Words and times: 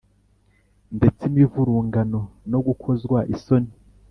Ndetse 0.97 1.21
imivurungano 1.31 2.19
no 2.51 2.59
gukozwa 2.67 3.19
isoni 3.35 3.71